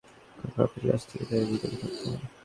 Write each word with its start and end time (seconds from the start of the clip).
কোন 0.37 0.49
পাপের 0.55 0.83
কাজ 0.89 1.01
থেকেই 1.09 1.27
তারা 1.29 1.45
বিরত 1.49 1.63
থাকত 1.73 2.01
না। 2.05 2.17